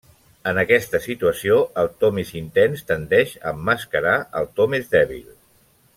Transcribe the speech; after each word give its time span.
En 0.51 0.59
aquesta 0.61 1.01
situació, 1.03 1.57
el 1.83 1.91
to 2.03 2.11
més 2.19 2.33
intens 2.41 2.83
tendeix 2.93 3.37
a 3.43 3.53
emmascarar 3.59 4.17
el 4.41 4.51
to 4.61 4.71
més 4.75 4.91
dèbil. 4.97 5.25